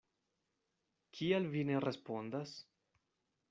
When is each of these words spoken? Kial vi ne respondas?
Kial 1.19 1.47
vi 1.53 1.63
ne 1.71 1.77
respondas? 1.87 2.59